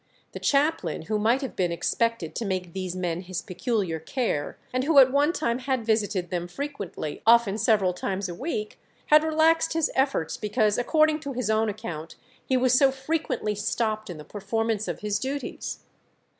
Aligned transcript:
The 0.31 0.39
chaplain, 0.39 1.03
who 1.03 1.19
might 1.19 1.43
have 1.43 1.55
been 1.55 1.71
expected 1.71 2.33
to 2.33 2.43
make 2.43 2.73
these 2.73 2.95
men 2.95 3.21
his 3.21 3.43
peculiar 3.43 3.99
care, 3.99 4.57
and 4.73 4.83
who 4.83 4.97
at 4.97 5.11
one 5.11 5.31
time 5.31 5.59
had 5.59 5.85
visited 5.85 6.31
them 6.31 6.47
frequently, 6.47 7.21
often 7.23 7.55
several 7.59 7.93
times 7.93 8.27
a 8.27 8.33
week, 8.33 8.79
had 9.11 9.23
relaxed 9.23 9.73
his 9.73 9.91
efforts, 9.93 10.37
because, 10.37 10.79
according 10.79 11.19
to 11.19 11.33
his 11.33 11.51
own 11.51 11.69
account, 11.69 12.15
he 12.43 12.57
was 12.57 12.73
so 12.73 12.89
frequently 12.89 13.53
stopped 13.53 14.09
in 14.09 14.17
the 14.17 14.25
performance 14.25 14.87
of 14.87 15.01
his 15.01 15.19
duties. 15.19 15.83